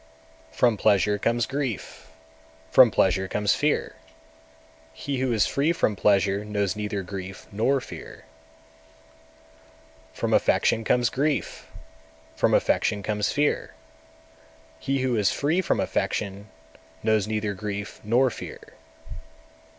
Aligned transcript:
212. 0.53 0.57
From 0.57 0.77
pleasure 0.77 1.17
comes 1.19 1.45
grief, 1.45 2.07
from 2.71 2.89
pleasure 2.89 3.27
comes 3.27 3.53
fear; 3.53 3.97
he 4.93 5.19
who 5.19 5.31
is 5.31 5.45
free 5.45 5.71
from 5.71 5.95
pleasure 5.95 6.43
knows 6.43 6.75
neither 6.75 7.03
grief 7.03 7.45
nor 7.51 7.79
fear. 7.79 8.25
213. 10.15 10.19
From 10.19 10.33
affection 10.33 10.83
comes 10.83 11.09
grief, 11.11 11.67
from 12.35 12.55
affection 12.55 13.03
comes 13.03 13.31
fear; 13.31 13.75
he 14.79 15.01
who 15.03 15.15
is 15.15 15.31
free 15.31 15.61
from 15.61 15.79
affection 15.79 16.49
knows 17.03 17.27
neither 17.27 17.53
grief 17.53 18.01
nor 18.03 18.31
fear. 18.31 18.59